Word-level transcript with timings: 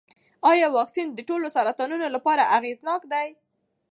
ایا 0.51 0.67
واکسین 0.77 1.07
د 1.13 1.19
ټولو 1.29 1.47
سرطانونو 1.55 2.07
لپاره 2.15 2.49
اغېزناک 2.57 3.01
دی؟ 3.11 3.27